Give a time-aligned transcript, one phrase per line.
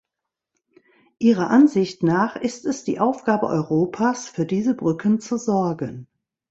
[1.19, 6.07] Ihrer Ansicht nach ist es die Aufgabe Europas, für diese Brücken zu sorgen.